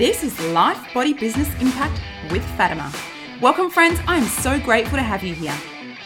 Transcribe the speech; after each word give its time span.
This 0.00 0.24
is 0.24 0.40
Life 0.52 0.94
Body 0.94 1.12
Business 1.12 1.50
Impact 1.60 2.00
with 2.30 2.42
Fatima. 2.56 2.90
Welcome, 3.38 3.68
friends. 3.68 4.00
I 4.08 4.16
am 4.16 4.24
so 4.24 4.58
grateful 4.58 4.96
to 4.96 5.02
have 5.02 5.22
you 5.22 5.34
here. 5.34 5.54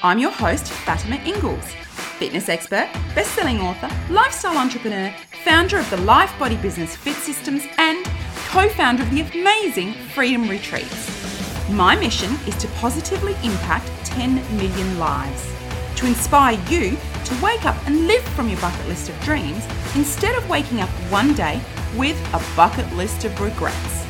I'm 0.02 0.18
your 0.18 0.32
host, 0.32 0.66
Fatima 0.66 1.14
Ingles, 1.24 1.64
fitness 2.18 2.48
expert, 2.48 2.90
best 3.14 3.30
selling 3.36 3.60
author, 3.60 3.88
lifestyle 4.12 4.58
entrepreneur, 4.58 5.14
founder 5.44 5.78
of 5.78 5.88
the 5.90 5.98
Life 5.98 6.36
Body 6.40 6.56
Business 6.56 6.96
Fit 6.96 7.14
Systems, 7.14 7.62
and 7.78 8.04
co 8.48 8.68
founder 8.68 9.04
of 9.04 9.10
the 9.12 9.20
amazing 9.20 9.92
Freedom 9.92 10.48
Retreats. 10.48 11.70
My 11.70 11.94
mission 11.94 12.32
is 12.48 12.56
to 12.56 12.68
positively 12.80 13.34
impact 13.44 13.86
10 14.06 14.34
million 14.56 14.98
lives, 14.98 15.54
to 15.94 16.06
inspire 16.06 16.58
you 16.68 16.96
to 17.26 17.40
wake 17.40 17.64
up 17.64 17.76
and 17.86 18.08
live 18.08 18.24
from 18.30 18.48
your 18.48 18.60
bucket 18.60 18.88
list 18.88 19.08
of 19.08 19.20
dreams 19.20 19.64
instead 19.94 20.34
of 20.34 20.50
waking 20.50 20.80
up 20.80 20.90
one 21.12 21.32
day 21.34 21.62
with 21.96 22.18
a 22.34 22.56
bucket 22.56 22.90
list 22.94 23.24
of 23.24 23.40
regrets. 23.40 24.04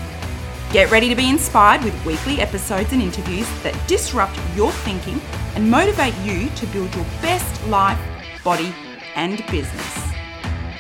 Get 0.73 0.91
ready 0.91 1.09
to 1.09 1.15
be 1.15 1.29
inspired 1.29 1.85
with 1.85 2.05
weekly 2.05 2.41
episodes 2.41 2.93
and 2.93 3.01
interviews 3.01 3.49
that 3.63 3.77
disrupt 3.87 4.39
your 4.57 4.73
thinking 4.73 5.21
and 5.55 5.71
motivate 5.71 6.17
you 6.19 6.49
to 6.51 6.67
build 6.67 6.95
your 6.95 7.05
best 7.23 7.67
life, 7.69 7.99
body, 8.43 8.75
and 9.15 9.45
business. 9.51 10.05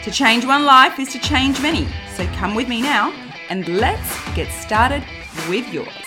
To 0.03 0.11
change 0.11 0.45
one 0.45 0.65
life 0.65 0.99
is 0.99 1.13
to 1.13 1.19
change 1.19 1.61
many, 1.63 1.87
so 2.17 2.27
come 2.35 2.55
with 2.55 2.69
me 2.69 2.83
now 2.83 3.13
and 3.49 3.69
let's 3.69 4.35
get 4.35 4.51
started 4.51 5.05
with 5.49 5.73
yours. 5.73 6.04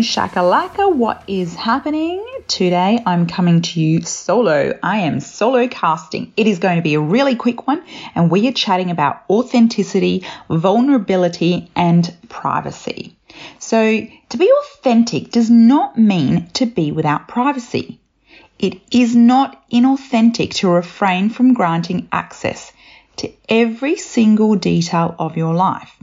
Shakalaka, 0.00 0.94
what 0.94 1.22
is 1.26 1.54
happening? 1.54 2.24
Today 2.48 3.02
I'm 3.04 3.26
coming 3.26 3.62
to 3.62 3.80
you 3.80 4.02
solo. 4.02 4.78
I 4.82 4.98
am 4.98 5.20
solo 5.20 5.68
casting. 5.68 6.32
It 6.36 6.46
is 6.46 6.58
going 6.58 6.76
to 6.76 6.82
be 6.82 6.94
a 6.94 7.00
really 7.00 7.34
quick 7.34 7.66
one, 7.66 7.82
and 8.14 8.30
we 8.30 8.48
are 8.48 8.52
chatting 8.52 8.90
about 8.90 9.22
authenticity, 9.28 10.24
vulnerability, 10.48 11.70
and 11.74 12.14
privacy. 12.28 13.16
So, 13.58 14.06
to 14.28 14.36
be 14.36 14.52
authentic 14.62 15.30
does 15.30 15.50
not 15.50 15.98
mean 15.98 16.48
to 16.54 16.66
be 16.66 16.92
without 16.92 17.28
privacy. 17.28 18.00
It 18.58 18.80
is 18.90 19.14
not 19.14 19.68
inauthentic 19.70 20.54
to 20.54 20.68
refrain 20.68 21.30
from 21.30 21.54
granting 21.54 22.08
access 22.10 22.72
to 23.16 23.30
every 23.48 23.96
single 23.96 24.56
detail 24.56 25.14
of 25.18 25.36
your 25.36 25.54
life. 25.54 25.96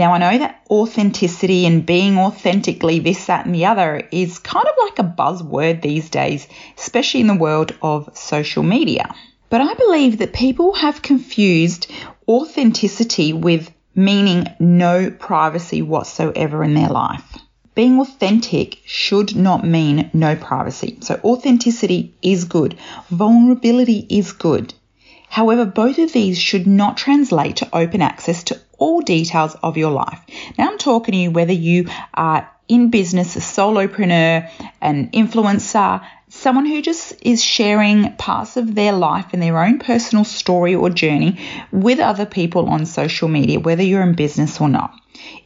Now, 0.00 0.14
I 0.14 0.18
know 0.18 0.38
that 0.38 0.62
authenticity 0.70 1.66
and 1.66 1.84
being 1.84 2.16
authentically 2.16 3.00
this, 3.00 3.26
that, 3.26 3.44
and 3.44 3.54
the 3.54 3.66
other 3.66 4.08
is 4.10 4.38
kind 4.38 4.64
of 4.66 4.74
like 4.82 4.98
a 4.98 5.02
buzzword 5.02 5.82
these 5.82 6.08
days, 6.08 6.48
especially 6.78 7.20
in 7.20 7.26
the 7.26 7.34
world 7.34 7.74
of 7.82 8.08
social 8.16 8.62
media. 8.62 9.14
But 9.50 9.60
I 9.60 9.74
believe 9.74 10.16
that 10.16 10.32
people 10.32 10.72
have 10.72 11.02
confused 11.02 11.92
authenticity 12.26 13.34
with 13.34 13.70
meaning 13.94 14.46
no 14.58 15.10
privacy 15.10 15.82
whatsoever 15.82 16.64
in 16.64 16.72
their 16.72 16.88
life. 16.88 17.36
Being 17.74 18.00
authentic 18.00 18.78
should 18.86 19.36
not 19.36 19.66
mean 19.66 20.08
no 20.14 20.34
privacy. 20.34 20.96
So, 21.02 21.20
authenticity 21.22 22.14
is 22.22 22.44
good, 22.44 22.74
vulnerability 23.10 24.06
is 24.08 24.32
good. 24.32 24.72
However, 25.28 25.66
both 25.66 25.98
of 25.98 26.14
these 26.14 26.38
should 26.38 26.66
not 26.66 26.96
translate 26.96 27.56
to 27.56 27.68
open 27.74 28.00
access 28.00 28.42
to 28.44 28.58
all 28.80 29.00
details 29.00 29.54
of 29.62 29.76
your 29.76 29.92
life. 29.92 30.20
Now 30.58 30.70
I'm 30.70 30.78
talking 30.78 31.12
to 31.12 31.18
you 31.18 31.30
whether 31.30 31.52
you 31.52 31.88
are 32.12 32.50
in 32.66 32.90
business, 32.90 33.36
a 33.36 33.40
solopreneur, 33.40 34.48
an 34.80 35.10
influencer, 35.10 36.04
someone 36.28 36.66
who 36.66 36.80
just 36.80 37.14
is 37.22 37.42
sharing 37.42 38.12
parts 38.16 38.56
of 38.56 38.74
their 38.74 38.92
life 38.92 39.26
and 39.32 39.42
their 39.42 39.62
own 39.62 39.78
personal 39.80 40.24
story 40.24 40.74
or 40.74 40.88
journey 40.88 41.38
with 41.72 41.98
other 41.98 42.26
people 42.26 42.68
on 42.68 42.86
social 42.86 43.28
media, 43.28 43.58
whether 43.58 43.82
you're 43.82 44.02
in 44.02 44.14
business 44.14 44.60
or 44.60 44.68
not. 44.68 44.96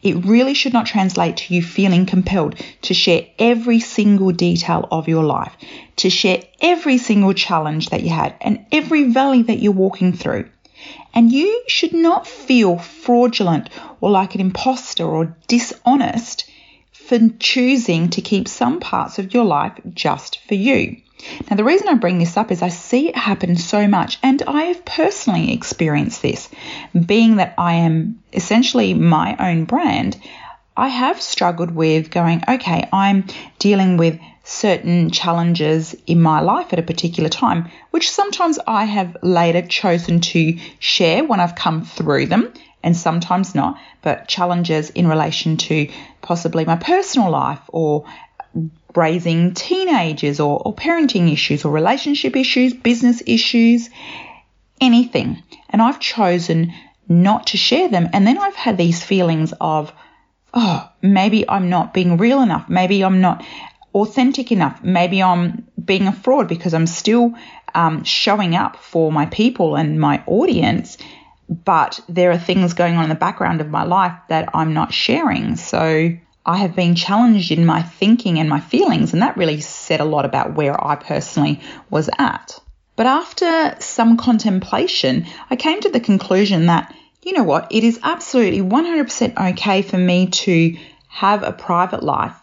It 0.02 0.24
really 0.26 0.52
should 0.54 0.74
not 0.74 0.86
translate 0.86 1.38
to 1.38 1.54
you 1.54 1.62
feeling 1.62 2.04
compelled 2.04 2.60
to 2.82 2.94
share 2.94 3.26
every 3.38 3.80
single 3.80 4.30
detail 4.30 4.86
of 4.90 5.08
your 5.08 5.24
life, 5.24 5.56
to 5.96 6.10
share 6.10 6.42
every 6.60 6.98
single 6.98 7.32
challenge 7.32 7.88
that 7.88 8.02
you 8.02 8.10
had 8.10 8.36
and 8.42 8.66
every 8.70 9.04
valley 9.04 9.42
that 9.42 9.60
you're 9.60 9.72
walking 9.72 10.12
through. 10.12 10.48
And 11.14 11.30
you 11.30 11.62
should 11.68 11.94
not 11.94 12.26
feel 12.26 12.78
fraudulent 12.78 13.70
or 14.00 14.10
like 14.10 14.34
an 14.34 14.40
imposter 14.40 15.04
or 15.04 15.36
dishonest 15.46 16.50
for 16.92 17.18
choosing 17.38 18.10
to 18.10 18.20
keep 18.20 18.48
some 18.48 18.80
parts 18.80 19.18
of 19.18 19.34
your 19.34 19.44
life 19.44 19.78
just 19.92 20.40
for 20.48 20.54
you. 20.54 20.96
Now, 21.48 21.56
the 21.56 21.64
reason 21.64 21.88
I 21.88 21.94
bring 21.94 22.18
this 22.18 22.36
up 22.36 22.50
is 22.50 22.60
I 22.60 22.68
see 22.68 23.08
it 23.08 23.16
happen 23.16 23.56
so 23.56 23.86
much, 23.86 24.18
and 24.22 24.42
I 24.42 24.64
have 24.64 24.84
personally 24.84 25.52
experienced 25.52 26.22
this. 26.22 26.48
Being 27.06 27.36
that 27.36 27.54
I 27.56 27.74
am 27.74 28.22
essentially 28.32 28.94
my 28.94 29.36
own 29.38 29.64
brand, 29.64 30.20
I 30.76 30.88
have 30.88 31.22
struggled 31.22 31.70
with 31.70 32.10
going, 32.10 32.42
okay, 32.48 32.88
I'm 32.92 33.26
dealing 33.58 33.96
with 33.96 34.18
certain 34.44 35.10
challenges 35.10 35.96
in 36.06 36.20
my 36.20 36.40
life 36.40 36.72
at 36.72 36.78
a 36.78 36.82
particular 36.82 37.30
time, 37.30 37.70
which 37.90 38.10
sometimes 38.10 38.58
I 38.66 38.84
have 38.84 39.16
later 39.22 39.62
chosen 39.62 40.20
to 40.20 40.58
share 40.78 41.24
when 41.24 41.40
I've 41.40 41.56
come 41.56 41.84
through 41.84 42.26
them 42.26 42.52
and 42.82 42.94
sometimes 42.94 43.54
not, 43.54 43.78
but 44.02 44.28
challenges 44.28 44.90
in 44.90 45.08
relation 45.08 45.56
to 45.56 45.88
possibly 46.20 46.66
my 46.66 46.76
personal 46.76 47.30
life 47.30 47.60
or 47.68 48.04
raising 48.94 49.54
teenagers 49.54 50.38
or, 50.38 50.60
or 50.64 50.74
parenting 50.74 51.32
issues 51.32 51.64
or 51.64 51.72
relationship 51.72 52.36
issues, 52.36 52.74
business 52.74 53.22
issues, 53.26 53.88
anything. 54.80 55.42
And 55.70 55.80
I've 55.80 55.98
chosen 55.98 56.74
not 57.08 57.48
to 57.48 57.56
share 57.56 57.88
them. 57.88 58.10
And 58.12 58.26
then 58.26 58.38
I've 58.38 58.54
had 58.54 58.76
these 58.76 59.02
feelings 59.02 59.54
of, 59.60 59.92
oh, 60.52 60.88
maybe 61.02 61.48
I'm 61.48 61.70
not 61.70 61.94
being 61.94 62.18
real 62.18 62.42
enough. 62.42 62.68
Maybe 62.68 63.02
I'm 63.02 63.20
not 63.22 63.44
authentic 63.94 64.50
enough. 64.50 64.82
Maybe 64.82 65.22
I'm 65.22 65.66
being 65.82 66.06
a 66.06 66.12
fraud 66.12 66.48
because 66.48 66.74
I'm 66.74 66.86
still 66.86 67.34
um, 67.74 68.04
showing 68.04 68.54
up 68.54 68.76
for 68.76 69.12
my 69.12 69.26
people 69.26 69.76
and 69.76 70.00
my 70.00 70.22
audience, 70.26 70.98
but 71.48 72.00
there 72.08 72.30
are 72.30 72.38
things 72.38 72.74
going 72.74 72.96
on 72.96 73.04
in 73.04 73.08
the 73.08 73.14
background 73.14 73.60
of 73.60 73.68
my 73.68 73.84
life 73.84 74.16
that 74.28 74.48
I'm 74.54 74.74
not 74.74 74.92
sharing. 74.92 75.56
So 75.56 76.16
I 76.46 76.56
have 76.58 76.74
been 76.74 76.94
challenged 76.94 77.52
in 77.52 77.64
my 77.64 77.82
thinking 77.82 78.38
and 78.38 78.48
my 78.48 78.60
feelings, 78.60 79.12
and 79.12 79.22
that 79.22 79.36
really 79.36 79.60
said 79.60 80.00
a 80.00 80.04
lot 80.04 80.24
about 80.24 80.54
where 80.54 80.82
I 80.84 80.96
personally 80.96 81.60
was 81.90 82.10
at. 82.18 82.60
But 82.96 83.06
after 83.06 83.76
some 83.80 84.16
contemplation, 84.16 85.26
I 85.50 85.56
came 85.56 85.80
to 85.80 85.88
the 85.88 86.00
conclusion 86.00 86.66
that, 86.66 86.94
you 87.22 87.32
know 87.32 87.42
what, 87.42 87.72
it 87.72 87.82
is 87.82 87.98
absolutely 88.02 88.60
100% 88.60 89.50
okay 89.50 89.82
for 89.82 89.98
me 89.98 90.28
to 90.28 90.76
have 91.08 91.42
a 91.42 91.52
private 91.52 92.02
life 92.02 92.34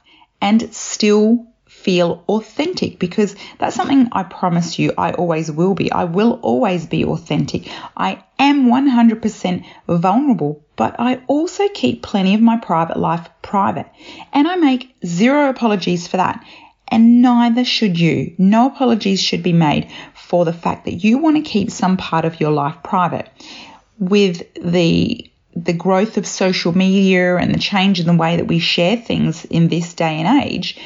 and 0.41 0.74
still 0.74 1.47
feel 1.81 2.24
authentic 2.28 3.00
because 3.00 3.35
that's 3.57 3.75
something 3.75 4.07
I 4.12 4.24
promise 4.24 4.78
you 4.78 4.94
I 4.97 5.13
always 5.13 5.52
will 5.52 5.74
be. 5.74 5.91
I 5.91 6.03
will 6.03 6.34
always 6.44 6.85
be 6.85 7.06
authentic. 7.06 7.68
I 7.97 8.24
am 8.38 8.68
100% 8.68 9.66
vulnerable, 9.88 10.63
but 10.75 10.96
I 11.00 11.22
also 11.28 11.68
keep 11.69 12.03
plenty 12.03 12.35
of 12.35 12.41
my 12.41 12.57
private 12.57 12.97
life 12.97 13.29
private. 13.41 13.88
And 14.31 14.47
I 14.47 14.57
make 14.57 14.96
zero 15.06 15.50
apologies 15.50 16.07
for 16.07 16.18
that. 16.18 16.46
And 16.88 17.22
neither 17.22 17.63
should 17.63 17.97
you. 17.97 18.35
No 18.38 18.68
apologies 18.68 19.22
should 19.22 19.41
be 19.41 19.53
made 19.53 19.90
for 20.13 20.44
the 20.44 20.53
fact 20.53 20.85
that 20.85 21.03
you 21.03 21.18
want 21.18 21.38
to 21.38 21.50
keep 21.50 21.72
some 21.72 21.96
part 21.97 22.25
of 22.25 22.40
your 22.41 22.52
life 22.52 22.75
private. 22.84 23.29
With 23.97 24.44
the 24.56 25.30
the 25.56 25.73
growth 25.73 26.17
of 26.17 26.25
social 26.25 26.75
media 26.75 27.35
and 27.35 27.53
the 27.53 27.59
change 27.59 28.00
in 28.00 28.06
the 28.06 28.13
way 28.13 28.38
that 28.38 28.47
we 28.47 28.59
share 28.59 28.97
things 28.97 29.45
in 29.45 29.67
this 29.67 29.94
day 29.94 30.19
and 30.19 30.44
age, 30.44 30.78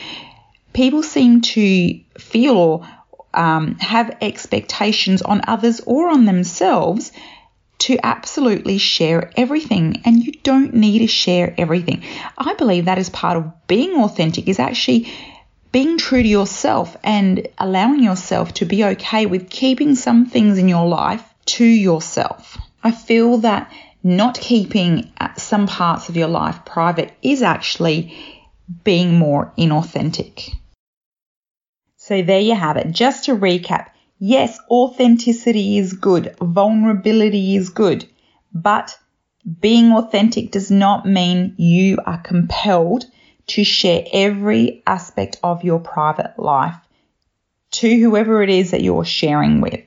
people 0.73 1.03
seem 1.03 1.41
to 1.41 1.99
feel 2.17 2.57
or 2.57 2.87
um, 3.33 3.75
have 3.79 4.17
expectations 4.21 5.21
on 5.21 5.41
others 5.47 5.81
or 5.85 6.09
on 6.09 6.25
themselves 6.25 7.11
to 7.77 7.97
absolutely 8.01 8.77
share 8.77 9.31
everything 9.35 10.01
and 10.05 10.23
you 10.23 10.31
don't 10.31 10.73
need 10.73 10.99
to 10.99 11.07
share 11.07 11.53
everything. 11.57 12.03
I 12.37 12.53
believe 12.53 12.85
that 12.85 12.97
is 12.97 13.09
part 13.09 13.37
of 13.37 13.67
being 13.67 14.01
authentic 14.01 14.47
is 14.47 14.59
actually 14.59 15.11
being 15.71 15.97
true 15.97 16.23
to 16.23 16.27
yourself 16.27 16.95
and 17.03 17.47
allowing 17.57 18.01
yourself 18.01 18.53
to 18.53 18.65
be 18.65 18.85
okay 18.85 19.25
with 19.25 19.49
keeping 19.49 19.95
some 19.95 20.25
things 20.25 20.57
in 20.57 20.69
your 20.69 20.87
life 20.87 21.23
to 21.45 21.65
yourself. 21.65 22.57
I 22.81 22.91
feel 22.91 23.39
that 23.39 23.69
not 24.05 24.39
keeping 24.39 25.11
some 25.35 25.65
parts 25.65 26.09
of 26.09 26.15
your 26.15 26.27
life 26.27 26.63
private 26.63 27.11
is 27.23 27.41
actually 27.41 28.15
being 28.83 29.17
more 29.17 29.51
inauthentic. 29.57 30.55
So 31.97 32.21
there 32.21 32.39
you 32.39 32.53
have 32.53 32.77
it. 32.77 32.91
Just 32.91 33.25
to 33.25 33.35
recap, 33.35 33.87
yes, 34.19 34.59
authenticity 34.69 35.79
is 35.79 35.93
good, 35.93 36.35
vulnerability 36.39 37.55
is 37.55 37.69
good, 37.69 38.07
but 38.53 38.95
being 39.59 39.91
authentic 39.91 40.51
does 40.51 40.69
not 40.69 41.07
mean 41.07 41.55
you 41.57 41.97
are 42.05 42.19
compelled 42.19 43.05
to 43.47 43.63
share 43.63 44.05
every 44.13 44.83
aspect 44.85 45.39
of 45.43 45.63
your 45.63 45.79
private 45.79 46.37
life 46.37 46.75
to 47.71 47.99
whoever 47.99 48.43
it 48.43 48.51
is 48.51 48.69
that 48.69 48.83
you're 48.83 49.03
sharing 49.03 49.61
with. 49.61 49.81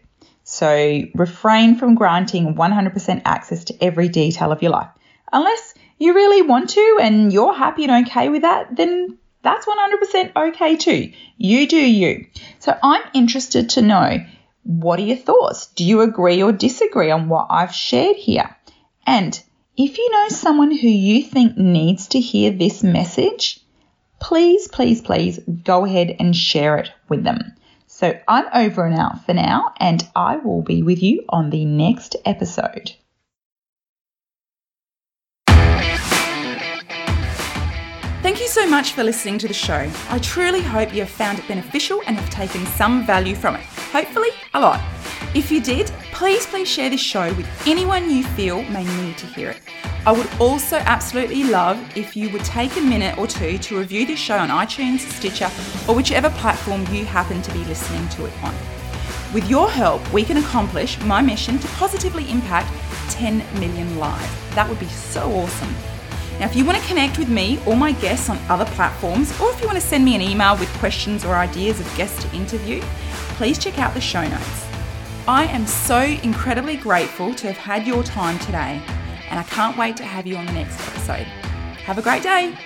So 0.50 1.03
refrain 1.15 1.77
from 1.77 1.95
granting 1.95 2.55
100% 2.55 3.23
access 3.27 3.65
to 3.65 3.85
every 3.85 4.09
detail 4.09 4.50
of 4.50 4.62
your 4.62 4.71
life. 4.71 4.89
Unless 5.31 5.75
you 5.99 6.15
really 6.15 6.41
want 6.41 6.71
to 6.71 6.99
and 7.03 7.31
you're 7.31 7.53
happy 7.53 7.85
and 7.85 8.06
okay 8.06 8.31
with 8.31 8.41
that, 8.41 8.75
then 8.75 9.19
that's 9.43 9.67
100% 9.67 10.35
okay 10.35 10.77
too. 10.77 11.12
You 11.37 11.69
do 11.69 11.77
you. 11.77 12.29
So 12.61 12.75
I'm 12.83 13.03
interested 13.12 13.69
to 13.71 13.83
know 13.83 14.25
what 14.62 14.99
are 14.99 15.03
your 15.03 15.19
thoughts? 15.19 15.67
Do 15.67 15.85
you 15.85 16.00
agree 16.00 16.43
or 16.43 16.50
disagree 16.50 17.11
on 17.11 17.29
what 17.29 17.49
I've 17.50 17.75
shared 17.75 18.17
here? 18.17 18.56
And 19.06 19.39
if 19.77 19.99
you 19.99 20.11
know 20.11 20.31
someone 20.31 20.75
who 20.75 20.89
you 20.89 21.25
think 21.25 21.59
needs 21.59 22.09
to 22.09 22.21
hear 22.21 22.53
this 22.53 22.83
message, 22.83 23.61
please, 24.19 24.67
please, 24.67 25.03
please 25.03 25.41
go 25.62 25.85
ahead 25.85 26.17
and 26.19 26.35
share 26.35 26.79
it 26.79 26.91
with 27.06 27.23
them. 27.23 27.53
So 27.99 28.17
I'm 28.29 28.45
over 28.55 28.87
and 28.87 28.97
out 28.97 29.27
for 29.27 29.35
now, 29.35 29.75
and 29.79 30.09
I 30.15 30.37
will 30.37 30.62
be 30.62 30.85
with 30.85 31.03
you 31.03 31.25
on 31.31 31.50
the 31.50 31.65
next 31.65 32.15
episode. 32.25 32.93
Thank 38.23 38.41
you 38.41 38.47
so 38.47 38.69
much 38.69 38.93
for 38.93 39.03
listening 39.03 39.39
to 39.39 39.49
the 39.49 39.55
show. 39.55 39.91
I 40.11 40.21
truly 40.21 40.61
hope 40.61 40.95
you 40.95 41.00
have 41.00 41.11
found 41.11 41.41
it 41.41 41.49
beneficial 41.49 42.00
and 42.06 42.17
have 42.17 42.31
taken 42.31 42.65
some 42.67 43.05
value 43.05 43.35
from 43.35 43.56
it. 43.56 43.65
Hopefully, 43.91 44.31
a 44.55 44.61
lot. 44.61 44.81
If 45.35 45.50
you 45.50 45.61
did, 45.61 45.91
please, 46.12 46.47
please 46.47 46.69
share 46.69 46.91
this 46.91 47.00
show 47.00 47.35
with 47.35 47.49
anyone 47.67 48.09
you 48.09 48.23
feel 48.23 48.62
may 48.62 48.85
need 49.03 49.19
to 49.19 49.27
hear 49.27 49.50
it. 49.50 49.61
I 50.08 50.12
would 50.12 50.40
also 50.40 50.76
absolutely 50.76 51.44
love 51.44 51.78
if 51.94 52.16
you 52.16 52.31
would 52.31 52.43
take 52.43 52.75
a 52.78 52.81
minute 52.81 53.19
or 53.19 53.26
two 53.26 53.58
to 53.58 53.78
review 53.78 54.06
this 54.06 54.19
show 54.19 54.38
on 54.38 54.49
iTunes, 54.49 55.00
Stitcher, 55.00 55.50
or 55.87 55.94
whichever 55.94 56.31
platform 56.31 56.81
you 56.90 57.05
happen 57.05 57.43
to 57.43 57.52
be 57.52 57.62
listening 57.64 58.08
to 58.08 58.25
it 58.25 58.32
on. 58.43 58.55
With 59.34 59.50
your 59.50 59.69
help, 59.69 60.10
we 60.10 60.25
can 60.25 60.38
accomplish 60.38 60.99
my 61.00 61.20
mission 61.20 61.58
to 61.58 61.69
positively 61.76 62.26
impact 62.31 62.72
10 63.10 63.44
million 63.60 63.99
lives. 63.99 64.32
That 64.55 64.66
would 64.66 64.81
be 64.81 64.88
so 64.88 65.31
awesome. 65.31 65.75
Now, 66.40 66.46
if 66.46 66.56
you 66.56 66.64
want 66.64 66.78
to 66.78 66.88
connect 66.88 67.19
with 67.19 67.28
me 67.28 67.61
or 67.66 67.76
my 67.76 67.93
guests 67.93 68.31
on 68.31 68.38
other 68.49 68.64
platforms, 68.64 69.38
or 69.38 69.50
if 69.50 69.61
you 69.61 69.66
want 69.66 69.78
to 69.78 69.87
send 69.87 70.06
me 70.06 70.14
an 70.14 70.22
email 70.22 70.56
with 70.56 70.72
questions 70.78 71.22
or 71.22 71.34
ideas 71.34 71.81
of 71.81 71.96
guests 71.99 72.25
to 72.25 72.34
interview, 72.34 72.81
please 73.37 73.58
check 73.58 73.78
out 73.78 73.93
the 73.93 74.00
show 74.00 74.26
notes. 74.26 74.66
I 75.26 75.44
am 75.44 75.66
so 75.66 75.99
incredibly 76.00 76.78
grateful 76.78 77.34
to 77.34 77.49
have 77.49 77.58
had 77.58 77.87
your 77.87 78.02
time 78.02 78.38
today, 78.38 78.81
and 79.30 79.38
I 79.38 79.42
can't 79.44 79.76
wait 79.76 79.96
to 79.98 80.04
have 80.04 80.26
you 80.26 80.36
on 80.36 80.46
the 80.46 80.52
next 80.52 80.80
episode. 80.88 81.26
Have 81.84 81.98
a 81.98 82.02
great 82.02 82.22
day. 82.22 82.56